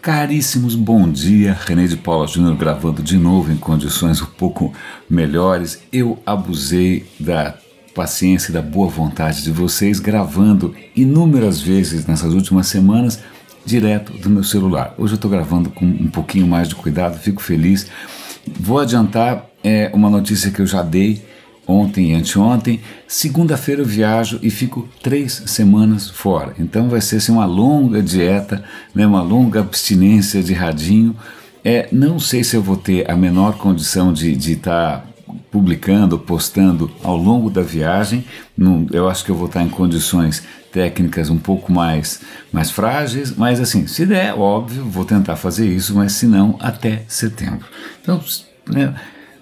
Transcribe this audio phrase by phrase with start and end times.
[0.00, 1.58] Caríssimos, bom dia.
[1.66, 4.72] René de Paula Júnior gravando de novo em condições um pouco
[5.10, 5.82] melhores.
[5.92, 7.54] Eu abusei da
[7.96, 13.20] paciência e da boa vontade de vocês gravando inúmeras vezes nessas últimas semanas
[13.66, 14.94] direto do meu celular.
[14.96, 17.88] Hoje eu estou gravando com um pouquinho mais de cuidado, fico feliz.
[18.46, 21.24] Vou adiantar é, uma notícia que eu já dei
[21.68, 22.80] ontem e anteontem.
[23.06, 26.54] Segunda-feira eu viajo e fico três semanas fora.
[26.58, 31.14] Então vai ser assim, uma longa dieta, né, uma longa abstinência de radinho.
[31.62, 35.04] É, não sei se eu vou ter a menor condição de estar tá
[35.50, 38.24] publicando, postando ao longo da viagem.
[38.56, 42.20] Não, eu acho que eu vou estar tá em condições técnicas um pouco mais,
[42.52, 47.02] mais frágeis, mas assim, se der, óbvio, vou tentar fazer isso, mas se não, até
[47.08, 47.66] setembro.
[48.00, 48.22] Então,
[48.68, 48.94] né,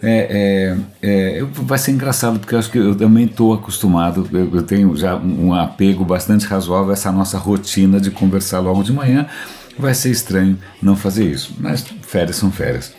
[0.00, 4.54] é, é, é, vai ser engraçado porque eu acho que eu também estou acostumado, eu,
[4.54, 8.92] eu, tenho já um apego bastante razoável a essa nossa rotina de conversar logo de
[8.92, 9.26] manhã.
[9.76, 12.92] Vai ser estranho não fazer isso, mas férias são férias.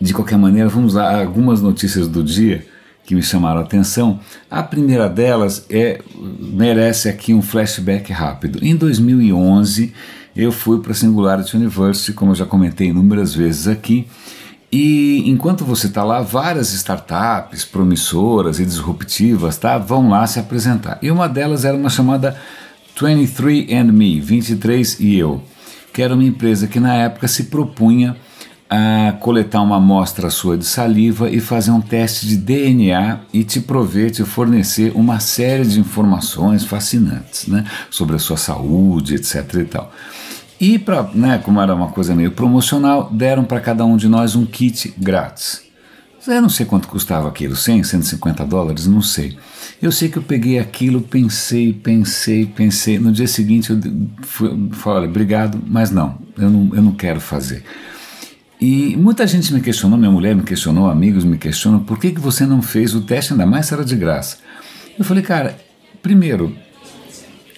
[0.00, 2.66] De qualquer maneira, vamos lá algumas notícias do dia
[3.04, 4.20] que me chamaram a atenção.
[4.50, 8.64] A primeira delas é merece aqui um flashback rápido.
[8.64, 9.92] Em 2011,
[10.34, 14.06] eu fui para a Singularity University, como eu já comentei inúmeras vezes aqui
[14.72, 20.98] e enquanto você está lá, várias startups promissoras e disruptivas tá, vão lá se apresentar.
[21.02, 22.36] E uma delas era uma chamada
[22.96, 25.42] 23andMe, 23 e eu,
[25.92, 28.16] que era uma empresa que na época se propunha
[28.68, 33.58] a coletar uma amostra sua de saliva e fazer um teste de DNA e te
[33.58, 39.54] prover, te fornecer uma série de informações fascinantes né, sobre a sua saúde, etc.
[39.54, 39.92] e tal.
[40.60, 44.36] E para, né, como era uma coisa meio promocional, deram para cada um de nós
[44.36, 45.62] um kit grátis.
[46.26, 49.38] Eu não sei quanto custava aquilo, 100, 150 dólares, não sei.
[49.80, 52.98] Eu sei que eu peguei aquilo, pensei, pensei, pensei.
[52.98, 53.80] No dia seguinte eu
[54.20, 57.64] fui, falei, obrigado, mas não, eu não, eu não quero fazer.
[58.60, 62.20] E muita gente me questionou, minha mulher me questionou, amigos me questionam, por que, que
[62.20, 64.36] você não fez o teste, ainda mais se era de graça?
[64.98, 65.56] Eu falei, cara,
[66.02, 66.54] primeiro,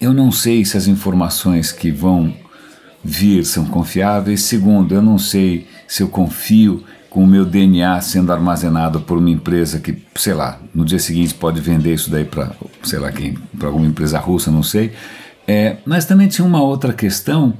[0.00, 2.34] eu não sei se as informações que vão
[3.06, 4.42] vir são confiáveis.
[4.42, 9.30] Segundo, eu não sei se eu confio com o meu DNA sendo armazenado por uma
[9.30, 12.52] empresa que, sei lá, no dia seguinte pode vender isso daí para,
[12.82, 14.92] sei lá quem, para alguma empresa russa, não sei.
[15.46, 17.54] É, mas também tinha uma outra questão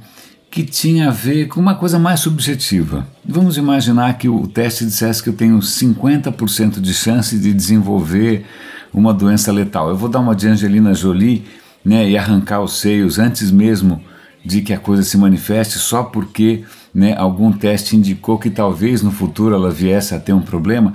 [0.51, 3.07] que tinha a ver com uma coisa mais subjetiva.
[3.25, 8.45] Vamos imaginar que o teste dissesse que eu tenho 50% de chance de desenvolver
[8.93, 9.89] uma doença letal.
[9.89, 11.45] Eu vou dar uma de Angelina Jolie
[11.83, 14.01] né, e arrancar os seios antes mesmo
[14.43, 19.11] de que a coisa se manifeste só porque né, algum teste indicou que talvez no
[19.11, 20.93] futuro ela viesse a ter um problema,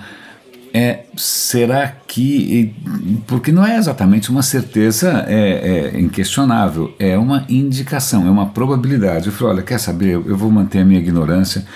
[0.74, 2.74] é, será que.
[3.26, 9.26] Porque não é exatamente uma certeza é, é, inquestionável, é uma indicação, é uma probabilidade.
[9.26, 10.14] Eu falei: olha, quer saber?
[10.14, 11.66] Eu vou manter a minha ignorância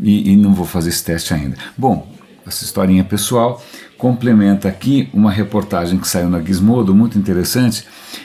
[0.00, 1.56] e, e não vou fazer esse teste ainda.
[1.76, 2.10] Bom,
[2.46, 3.62] essa historinha pessoal
[3.98, 7.84] complementa aqui uma reportagem que saiu na Gizmodo, muito interessante,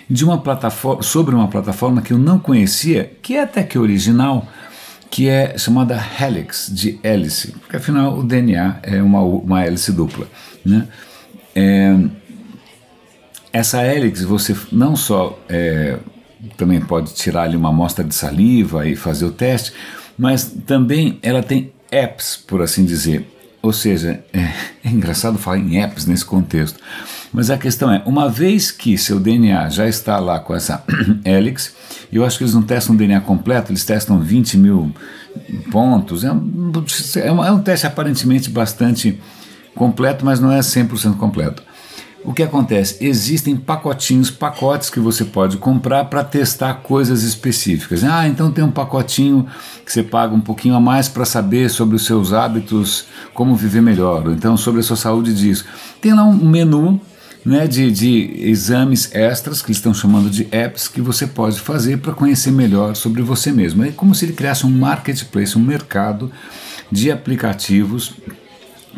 [0.09, 4.47] de uma plataforma, sobre uma plataforma que eu não conhecia, que é até que original,
[5.09, 10.27] que é chamada Helix, de hélice, porque afinal o DNA é uma, uma hélice dupla.
[10.65, 10.87] Né?
[11.55, 11.97] É,
[13.51, 15.97] essa hélice você não só é,
[16.57, 19.73] também pode tirar ali uma amostra de saliva e fazer o teste,
[20.17, 23.25] mas também ela tem apps, por assim dizer.
[23.61, 24.39] Ou seja, é,
[24.83, 26.79] é, engraçado falar em apps nesse contexto,
[27.31, 30.83] mas a questão é: uma vez que seu DNA já está lá com essa
[31.23, 31.73] helix,
[32.11, 34.91] eu acho que eles não testam DNA completo, eles testam 20 mil
[35.71, 36.23] pontos.
[36.23, 36.71] É um,
[37.15, 39.19] é um, é um teste aparentemente bastante
[39.75, 41.63] completo, mas não é 100% completo.
[42.23, 42.97] O que acontece?
[43.03, 48.03] Existem pacotinhos, pacotes que você pode comprar para testar coisas específicas.
[48.03, 49.47] Ah, então tem um pacotinho
[49.83, 53.81] que você paga um pouquinho a mais para saber sobre os seus hábitos, como viver
[53.81, 55.65] melhor, ou então sobre a sua saúde disso.
[55.99, 57.01] Tem lá um menu
[57.43, 62.13] né, de, de exames extras, que estão chamando de apps, que você pode fazer para
[62.13, 63.83] conhecer melhor sobre você mesmo.
[63.83, 66.31] É como se ele criasse um marketplace, um mercado
[66.91, 68.13] de aplicativos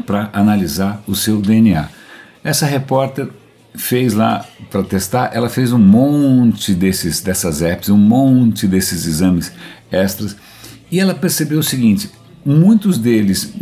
[0.06, 2.03] para analisar o seu DNA.
[2.44, 3.30] Essa repórter
[3.76, 9.52] fez lá para testar, ela fez um monte desses dessas apps, um monte desses exames
[9.92, 10.36] extras,
[10.92, 12.12] e ela percebeu o seguinte:
[12.46, 13.54] muitos deles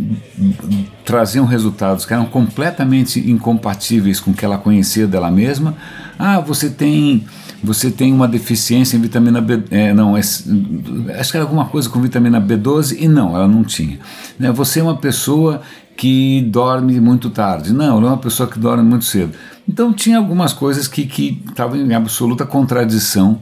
[1.04, 5.76] traziam resultados que eram completamente incompatíveis com o que ela conhecia dela mesma.
[6.18, 7.24] Ah, você tem
[7.62, 11.88] você tem uma deficiência em vitamina B, é, não, é, acho que era alguma coisa
[11.88, 14.00] com vitamina B12 e não, ela não tinha.
[14.36, 14.50] Né?
[14.50, 15.62] Você é uma pessoa
[15.96, 17.72] que dorme muito tarde.
[17.72, 19.32] Não, ela é uma pessoa que dorme muito cedo.
[19.68, 21.02] Então tinha algumas coisas que
[21.48, 23.40] estavam em absoluta contradição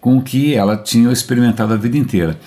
[0.00, 2.38] com o que ela tinha experimentado a vida inteira.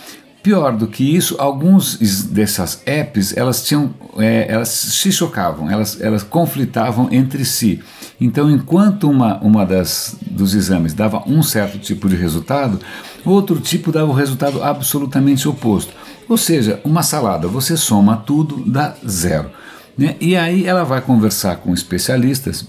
[0.41, 6.21] Pior do que isso, alguns dessas apps elas tinham, é, elas se chocavam, elas, elas
[6.21, 7.81] conflitavam entre si.
[8.19, 12.77] Então, enquanto uma, uma das dos exames dava um certo tipo de resultado,
[13.23, 15.93] outro tipo dava o resultado absolutamente oposto.
[16.27, 19.49] Ou seja, uma salada, você soma tudo, dá zero.
[19.97, 20.15] Né?
[20.19, 22.67] E aí ela vai conversar com especialistas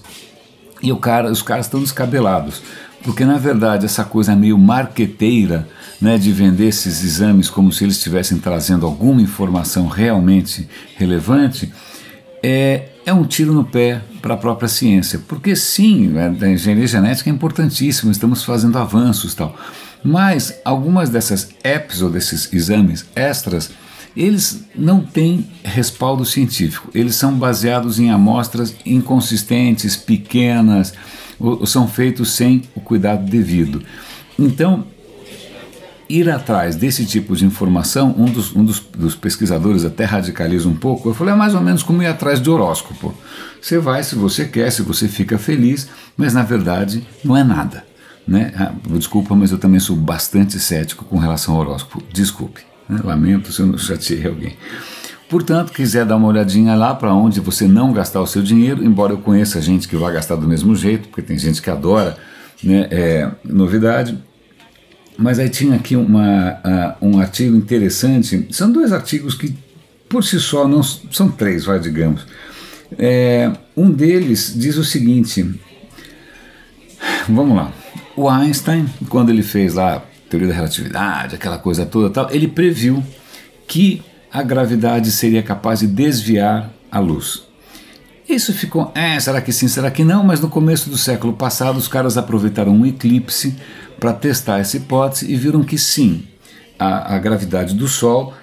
[0.81, 2.61] e o cara, os caras estão descabelados,
[3.03, 5.67] porque na verdade essa coisa meio marqueteira
[5.99, 10.67] né, de vender esses exames como se eles estivessem trazendo alguma informação realmente
[10.97, 11.71] relevante,
[12.43, 15.19] é, é um tiro no pé para a própria ciência.
[15.27, 19.55] Porque sim, a engenharia genética é importantíssima, estamos fazendo avanços tal.
[20.05, 23.71] Mas algumas dessas apps ou desses exames extras,
[24.15, 26.91] eles não têm respaldo científico.
[26.93, 30.93] Eles são baseados em amostras inconsistentes, pequenas,
[31.39, 33.81] ou são feitos sem o cuidado devido.
[34.37, 34.85] Então,
[36.07, 40.75] ir atrás desse tipo de informação, um dos, um dos, dos, pesquisadores até radicaliza um
[40.75, 41.09] pouco.
[41.09, 43.11] Eu falei, é mais ou menos como ir atrás de horóscopo.
[43.59, 47.94] Você vai se você quer, se você fica feliz, mas na verdade não é nada.
[48.27, 48.51] Né?
[48.57, 52.03] Ah, desculpa, mas eu também sou bastante cético com relação ao horóscopo.
[52.11, 52.99] Desculpe, né?
[53.03, 54.55] lamento se eu não chateei alguém.
[55.29, 59.13] Portanto, quiser dar uma olhadinha lá para onde você não gastar o seu dinheiro, embora
[59.13, 62.17] eu conheça gente que vai gastar do mesmo jeito, porque tem gente que adora
[62.63, 64.17] né, é, novidade,
[65.17, 68.47] mas aí tinha aqui uma, uh, um artigo interessante.
[68.51, 69.55] São dois artigos que,
[70.09, 72.25] por si só, não são três, vai, digamos.
[72.97, 75.59] É, um deles diz o seguinte:
[77.29, 77.71] vamos lá.
[78.15, 82.47] O Einstein, quando ele fez lá a teoria da relatividade, aquela coisa toda, tal, ele
[82.47, 83.03] previu
[83.67, 84.01] que
[84.31, 87.43] a gravidade seria capaz de desviar a luz.
[88.27, 90.23] Isso ficou, é, será que sim, será que não?
[90.23, 93.55] Mas no começo do século passado, os caras aproveitaram um eclipse
[93.99, 96.25] para testar essa hipótese e viram que sim,
[96.79, 98.33] a, a gravidade do Sol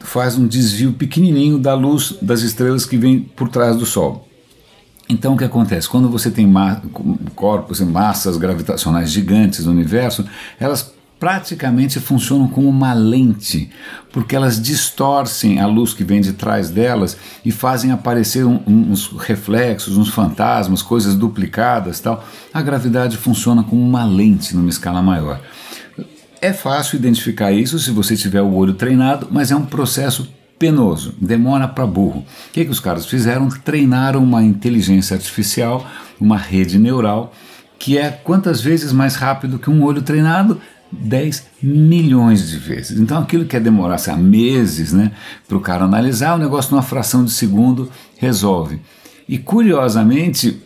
[0.00, 4.28] faz um desvio pequenininho da luz das estrelas que vem por trás do Sol.
[5.08, 5.88] Então o que acontece?
[5.88, 6.80] Quando você tem ma
[7.34, 10.24] corpos e massas gravitacionais gigantes no universo,
[10.58, 13.70] elas praticamente funcionam como uma lente,
[14.12, 19.06] porque elas distorcem a luz que vem de trás delas e fazem aparecer um, uns
[19.06, 22.24] reflexos, uns fantasmas, coisas duplicadas, tal.
[22.52, 25.40] A gravidade funciona como uma lente numa escala maior.
[26.42, 30.28] É fácil identificar isso se você tiver o olho treinado, mas é um processo
[30.64, 32.20] penoso, demora para burro.
[32.20, 33.50] O que, que os caras fizeram?
[33.50, 35.86] Treinaram uma inteligência artificial,
[36.18, 37.34] uma rede neural,
[37.78, 40.58] que é quantas vezes mais rápido que um olho treinado
[40.90, 42.98] 10 milhões de vezes.
[42.98, 45.12] Então aquilo que ia demorar há meses né,
[45.46, 48.80] para o cara analisar, o negócio numa fração de segundo resolve.
[49.28, 50.62] E curiosamente,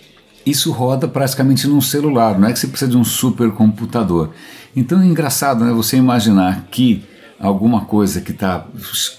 [0.47, 4.31] isso roda praticamente num celular, não é que você precisa de um supercomputador.
[4.77, 7.03] Então é engraçado né, você imaginar que
[7.39, 8.67] alguma coisa que está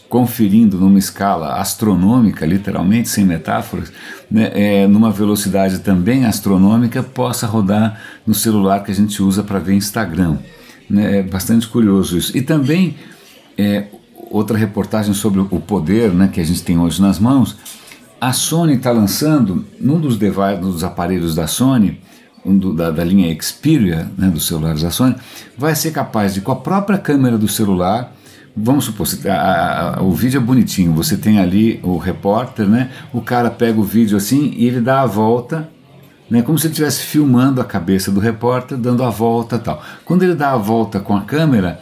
[0.10, 3.92] conferindo numa escala astronômica, literalmente, sem metáforas,
[4.30, 9.60] né, é, numa velocidade também astronômica, possa rodar no celular que a gente usa para
[9.60, 10.38] ver Instagram.
[10.90, 11.20] Né?
[11.20, 12.36] É bastante curioso isso.
[12.36, 12.98] E também
[13.58, 13.86] é,
[14.30, 17.56] outra reportagem sobre o poder né, que a gente tem hoje nas mãos.
[18.20, 22.02] A Sony está lançando, num dos, dos aparelhos da Sony,
[22.46, 25.16] do, da, da, linha Xperia, né, dos celulares da Sony,
[25.58, 28.14] vai ser capaz de, com a própria câmera do celular,
[28.56, 33.22] vamos supor, a, a, o vídeo é bonitinho, você tem ali o repórter, né, o
[33.22, 35.70] cara pega o vídeo assim e ele dá a volta
[36.30, 39.84] né, como se ele estivesse filmando a cabeça do repórter, dando a volta tal.
[40.06, 41.80] Quando ele dá a volta com a câmera,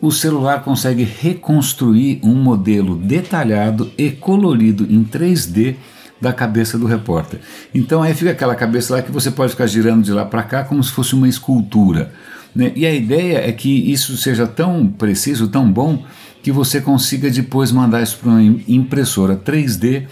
[0.00, 5.74] o celular consegue reconstruir um modelo detalhado e colorido em 3D
[6.20, 7.40] da cabeça do repórter.
[7.74, 10.64] Então aí fica aquela cabeça lá que você pode ficar girando de lá para cá
[10.64, 12.12] como se fosse uma escultura.
[12.54, 12.72] Né?
[12.74, 16.04] E a ideia é que isso seja tão preciso, tão bom,
[16.42, 20.06] que você consiga depois mandar isso para uma impressora 3D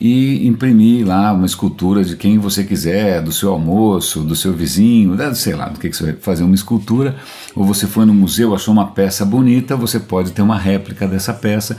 [0.00, 5.16] e imprimir lá uma escultura de quem você quiser, do seu almoço, do seu vizinho,
[5.34, 7.16] sei lá, do que, que você vai fazer uma escultura,
[7.54, 11.34] ou você foi no museu, achou uma peça bonita, você pode ter uma réplica dessa
[11.34, 11.76] peça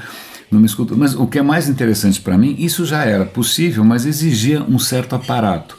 [0.51, 1.00] numa escultura.
[1.00, 4.77] Mas o que é mais interessante para mim, isso já era possível, mas exigia um
[4.77, 5.77] certo aparato,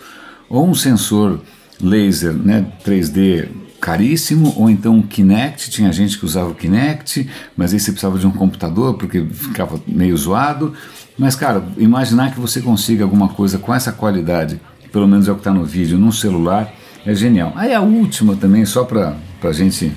[0.48, 1.38] ou um sensor
[1.80, 3.48] laser né, 3D
[3.80, 8.16] caríssimo, ou então um Kinect, tinha gente que usava o Kinect, mas aí você precisava
[8.16, 10.72] de um computador porque ficava meio zoado,
[11.18, 14.60] mas, cara, imaginar que você consiga alguma coisa com essa qualidade,
[14.92, 16.72] pelo menos é o que está no vídeo, num celular,
[17.04, 17.52] é genial.
[17.56, 19.92] Aí a última também, só para a gente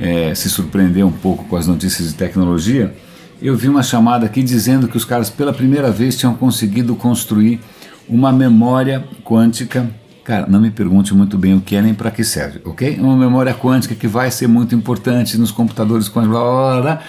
[0.00, 2.94] é, se surpreender um pouco com as notícias de tecnologia,
[3.40, 7.60] eu vi uma chamada aqui dizendo que os caras pela primeira vez tinham conseguido construir
[8.08, 9.88] uma memória quântica.
[10.24, 12.98] Cara, não me pergunte muito bem o que é nem para que serve, ok?
[13.00, 17.00] Uma memória quântica que vai ser muito importante nos computadores quânticos, blá, blá, blá,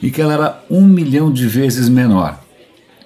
[0.00, 2.38] e que ela era um milhão de vezes menor.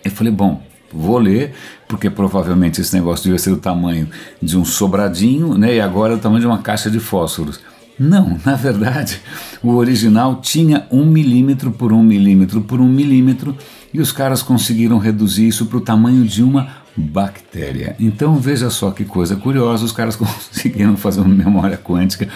[0.04, 0.60] Eu falei, bom,
[0.92, 1.54] vou ler,
[1.88, 4.08] porque provavelmente esse negócio devia ser o tamanho
[4.42, 5.76] de um sobradinho, né?
[5.76, 7.60] E agora é o tamanho de uma caixa de fósforos.
[7.98, 9.20] Não, na verdade,
[9.62, 13.56] o original tinha um milímetro por um milímetro por um milímetro
[13.92, 17.96] e os caras conseguiram reduzir isso para o tamanho de uma bactéria.
[17.98, 22.28] Então veja só que coisa curiosa, os caras conseguiram fazer uma memória quântica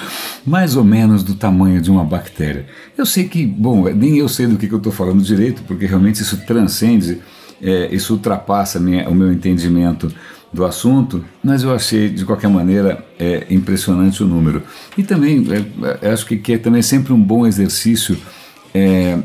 [0.46, 2.66] mais ou menos do tamanho de uma bactéria.
[2.96, 5.86] Eu sei que, bom, nem eu sei do que, que eu estou falando direito, porque
[5.86, 7.20] realmente isso transcende,
[7.62, 10.12] é, isso ultrapassa minha, o meu entendimento
[10.52, 14.62] do assunto, mas eu achei de qualquer maneira é, impressionante o número.
[14.96, 18.16] E também é, é acho que, que, é também sempre um bom exercício
[18.74, 19.18] é,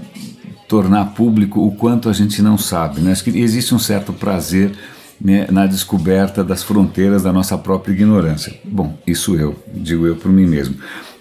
[0.67, 3.01] tornar público o quanto a gente não sabe.
[3.01, 3.11] Né?
[3.11, 4.71] Acho que existe um certo prazer
[5.19, 8.53] né, na descoberta das fronteiras da nossa própria ignorância.
[8.63, 10.75] Bom, isso eu, digo eu por mim mesmo.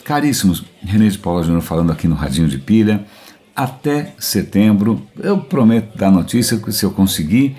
[0.04, 3.04] Caríssimos, René de Paula Júnior falando aqui no Radinho de Pilha.
[3.54, 7.57] Até setembro, eu prometo dar notícia se eu conseguir.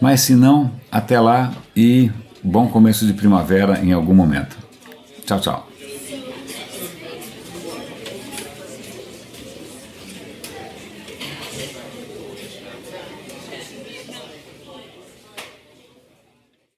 [0.00, 2.10] Mas se não, até lá e
[2.42, 4.56] bom começo de primavera em algum momento.
[5.26, 5.69] Tchau, tchau.